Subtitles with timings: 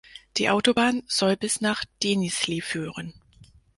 [0.37, 3.13] Die Autobahn soll bis nach Denizli führen.